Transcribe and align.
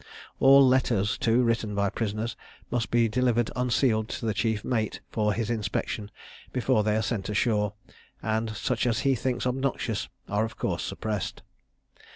All 0.39 0.67
letters, 0.67 1.15
too, 1.15 1.43
written 1.43 1.75
by 1.75 1.91
prisoners, 1.91 2.35
must 2.71 2.89
be 2.89 3.07
delivered 3.07 3.51
unsealed 3.55 4.09
to 4.09 4.25
the 4.25 4.33
chief 4.33 4.63
mate 4.65 4.99
for 5.11 5.31
his 5.31 5.51
inspection, 5.51 6.09
before 6.51 6.83
they 6.83 6.95
are 6.95 7.03
sent 7.03 7.29
ashore; 7.29 7.73
and 8.19 8.49
such 8.55 8.87
as 8.87 9.01
he 9.01 9.13
thinks 9.13 9.45
obnoxious 9.45 10.09
are 10.27 10.43
of 10.43 10.57
course 10.57 10.81
suppressed. 10.81 11.43